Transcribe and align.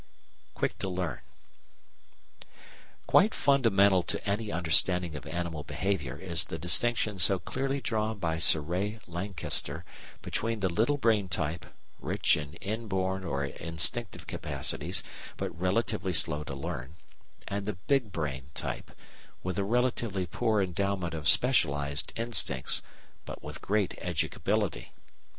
Quick 0.55 0.79
to 0.79 0.89
Learn 0.89 1.19
Quite 3.05 3.35
fundamental 3.35 4.01
to 4.01 4.27
any 4.27 4.51
understanding 4.51 5.15
of 5.15 5.27
animal 5.27 5.63
behaviour 5.63 6.17
is 6.17 6.45
the 6.45 6.57
distinction 6.57 7.19
so 7.19 7.37
clearly 7.37 7.79
drawn 7.81 8.17
by 8.17 8.39
Sir 8.39 8.61
Ray 8.61 8.99
Lankester 9.05 9.85
between 10.23 10.59
the 10.59 10.69
"little 10.69 10.97
brain" 10.97 11.29
type, 11.29 11.67
rich 11.99 12.35
in 12.35 12.55
inborn 12.55 13.23
or 13.23 13.45
instinctive 13.45 14.25
capacities, 14.25 15.03
but 15.37 15.55
relatively 15.55 16.13
slow 16.13 16.43
to 16.45 16.55
learn, 16.55 16.95
and 17.47 17.67
the 17.67 17.73
"big 17.85 18.11
brain" 18.11 18.49
type, 18.55 18.89
with 19.43 19.59
a 19.59 19.63
relatively 19.63 20.25
poor 20.25 20.63
endowment 20.63 21.13
of 21.13 21.27
specialised 21.29 22.11
instincts, 22.15 22.81
but 23.23 23.43
with 23.43 23.61
great 23.61 23.93
educability. 23.99 24.93